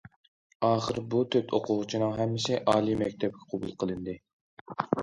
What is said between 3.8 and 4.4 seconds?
قىلىندى.